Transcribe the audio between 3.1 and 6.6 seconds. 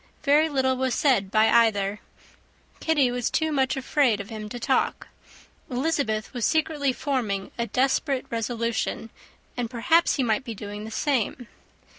was too much afraid of him to talk; Elizabeth was